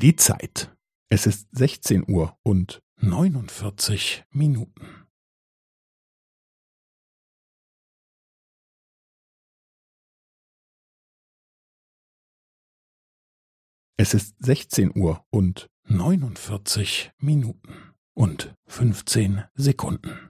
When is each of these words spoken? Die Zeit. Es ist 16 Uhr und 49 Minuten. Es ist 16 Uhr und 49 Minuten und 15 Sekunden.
Die 0.00 0.16
Zeit. 0.16 0.74
Es 1.10 1.26
ist 1.26 1.46
16 1.54 2.08
Uhr 2.10 2.34
und 2.42 2.80
49 3.02 4.24
Minuten. 4.30 5.06
Es 13.98 14.14
ist 14.14 14.36
16 14.42 14.90
Uhr 14.98 15.26
und 15.28 15.68
49 15.84 17.12
Minuten 17.20 17.94
und 18.14 18.54
15 18.68 19.44
Sekunden. 19.52 20.29